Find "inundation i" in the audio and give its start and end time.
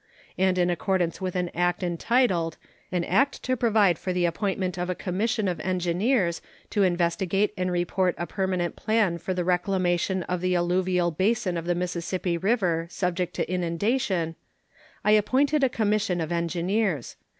13.47-15.11